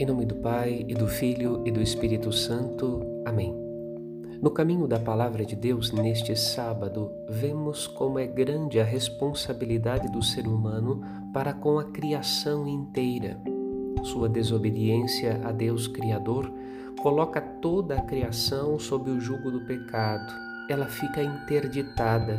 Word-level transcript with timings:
Em 0.00 0.06
nome 0.06 0.24
do 0.24 0.36
Pai, 0.36 0.84
e 0.86 0.94
do 0.94 1.08
Filho 1.08 1.60
e 1.66 1.72
do 1.72 1.82
Espírito 1.82 2.30
Santo. 2.30 3.04
Amém. 3.26 3.52
No 4.40 4.48
caminho 4.48 4.86
da 4.86 5.00
Palavra 5.00 5.44
de 5.44 5.56
Deus, 5.56 5.90
neste 5.90 6.36
sábado, 6.36 7.10
vemos 7.28 7.88
como 7.88 8.16
é 8.20 8.24
grande 8.24 8.78
a 8.78 8.84
responsabilidade 8.84 10.06
do 10.12 10.22
ser 10.22 10.46
humano 10.46 11.02
para 11.34 11.52
com 11.52 11.80
a 11.80 11.84
criação 11.90 12.68
inteira. 12.68 13.42
Sua 14.04 14.28
desobediência 14.28 15.40
a 15.44 15.50
Deus 15.50 15.88
Criador 15.88 16.48
coloca 17.02 17.40
toda 17.40 17.96
a 17.96 18.02
criação 18.02 18.78
sob 18.78 19.10
o 19.10 19.18
jugo 19.18 19.50
do 19.50 19.66
pecado. 19.66 20.32
Ela 20.70 20.86
fica 20.86 21.24
interditada, 21.24 22.38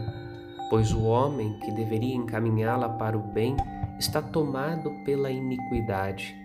pois 0.70 0.94
o 0.94 1.04
homem 1.04 1.60
que 1.60 1.74
deveria 1.74 2.16
encaminhá-la 2.16 2.88
para 2.88 3.18
o 3.18 3.22
bem 3.22 3.58
está 4.00 4.22
tomado 4.22 5.04
pela 5.04 5.30
iniquidade 5.30 6.39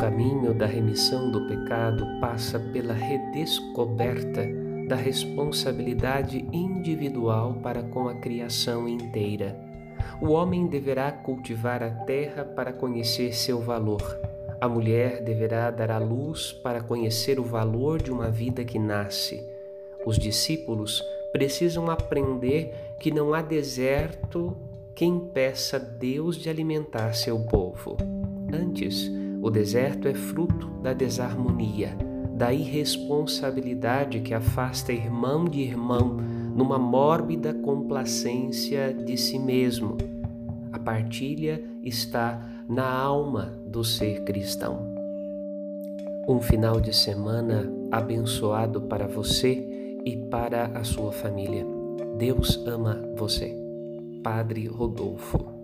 caminho 0.00 0.54
da 0.54 0.64
remissão 0.64 1.30
do 1.30 1.46
pecado 1.46 2.06
passa 2.22 2.58
pela 2.58 2.94
redescoberta 2.94 4.48
da 4.88 4.96
responsabilidade 4.96 6.48
individual 6.50 7.58
para 7.62 7.82
com 7.82 8.08
a 8.08 8.14
criação 8.14 8.88
inteira. 8.88 9.54
O 10.18 10.30
homem 10.30 10.66
deverá 10.66 11.12
cultivar 11.12 11.82
a 11.82 11.90
terra 11.90 12.46
para 12.46 12.72
conhecer 12.72 13.34
seu 13.34 13.60
valor. 13.60 14.00
A 14.58 14.66
mulher 14.66 15.22
deverá 15.22 15.70
dar 15.70 15.90
à 15.90 15.98
luz 15.98 16.50
para 16.50 16.80
conhecer 16.80 17.38
o 17.38 17.44
valor 17.44 18.00
de 18.00 18.10
uma 18.10 18.30
vida 18.30 18.64
que 18.64 18.78
nasce. 18.78 19.46
Os 20.06 20.18
discípulos 20.18 21.04
precisam 21.30 21.90
aprender 21.90 22.72
que 22.98 23.10
não 23.10 23.34
há 23.34 23.42
deserto 23.42 24.56
que 24.94 25.04
impeça 25.04 25.78
Deus 25.78 26.36
de 26.36 26.48
alimentar 26.48 27.12
seu 27.12 27.38
povo. 27.40 27.98
Antes, 28.50 29.19
o 29.42 29.50
deserto 29.50 30.06
é 30.06 30.14
fruto 30.14 30.68
da 30.82 30.92
desarmonia, 30.92 31.96
da 32.36 32.52
irresponsabilidade 32.52 34.20
que 34.20 34.34
afasta 34.34 34.92
irmão 34.92 35.44
de 35.44 35.60
irmão 35.60 36.16
numa 36.54 36.78
mórbida 36.78 37.54
complacência 37.54 38.92
de 38.92 39.16
si 39.16 39.38
mesmo. 39.38 39.96
A 40.72 40.78
partilha 40.78 41.62
está 41.82 42.40
na 42.68 42.88
alma 42.90 43.52
do 43.66 43.82
ser 43.82 44.24
cristão. 44.24 44.90
Um 46.28 46.40
final 46.40 46.80
de 46.80 46.94
semana 46.94 47.70
abençoado 47.90 48.82
para 48.82 49.06
você 49.06 49.98
e 50.04 50.16
para 50.30 50.66
a 50.66 50.84
sua 50.84 51.12
família. 51.12 51.66
Deus 52.18 52.62
ama 52.66 53.02
você. 53.16 53.56
Padre 54.22 54.66
Rodolfo. 54.66 55.59